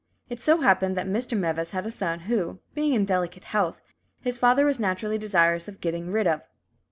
It 0.29 0.41
so 0.41 0.61
happened 0.61 0.97
that 0.97 1.05
Mr. 1.05 1.37
Meves 1.37 1.69
had 1.69 1.85
a 1.85 1.91
son 1.91 2.21
who, 2.21 2.57
being 2.73 2.95
in 2.95 3.05
delicate 3.05 3.43
health, 3.43 3.83
his 4.19 4.39
father 4.39 4.65
was 4.65 4.79
naturally 4.79 5.19
desirous 5.19 5.67
of 5.67 5.79
getting 5.79 6.11
rid 6.11 6.25
of. 6.25 6.41